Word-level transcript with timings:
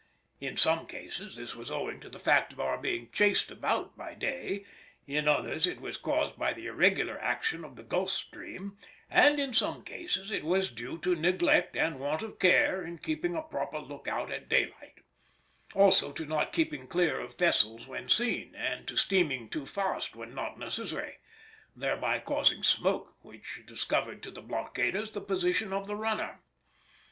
In 0.39 0.57
some 0.57 0.87
cases 0.87 1.35
this 1.35 1.55
was 1.55 1.69
owing 1.69 1.99
to 1.99 2.09
the 2.09 2.17
fact 2.17 2.51
of 2.53 2.59
our 2.59 2.79
being 2.79 3.11
chased 3.11 3.51
about 3.51 3.95
by 3.95 4.15
day; 4.15 4.65
in 5.05 5.27
others 5.27 5.67
it 5.67 5.79
was 5.79 5.95
caused 5.95 6.39
by 6.39 6.53
the 6.53 6.65
irregular 6.65 7.19
action 7.19 7.63
of 7.63 7.75
the 7.75 7.83
Gulf 7.83 8.09
stream; 8.09 8.79
and 9.11 9.39
in 9.39 9.53
some 9.53 9.83
cases 9.83 10.31
it 10.31 10.43
was 10.43 10.71
due 10.71 10.97
to 11.01 11.13
neglect 11.13 11.77
and 11.77 11.99
want 11.99 12.23
of 12.23 12.39
care 12.39 12.83
in 12.83 12.97
keeping 12.97 13.35
a 13.35 13.43
proper 13.43 13.77
look 13.77 14.07
out 14.07 14.31
at 14.31 14.49
daylight; 14.49 15.01
also 15.75 16.11
to 16.13 16.25
not 16.25 16.51
keeping 16.51 16.87
clear 16.87 17.19
of 17.19 17.37
vessels 17.37 17.85
when 17.85 18.09
seen, 18.09 18.55
and 18.55 18.87
to 18.87 18.97
steaming 18.97 19.49
too 19.49 19.67
fast 19.67 20.15
when 20.15 20.33
not 20.33 20.57
necessary, 20.57 21.19
thereby 21.75 22.17
causing 22.17 22.63
smoke, 22.63 23.13
which 23.23 23.61
discovered 23.67 24.23
to 24.23 24.31
the 24.31 24.41
blockaders 24.41 25.11
the 25.11 25.21
position 25.21 25.71
of 25.71 25.85
the 25.85 25.95
runner. 25.95 26.39